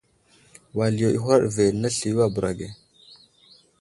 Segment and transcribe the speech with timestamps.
[0.75, 2.67] Wal yo i huraɗ ve, nəsliyo a bəra ge.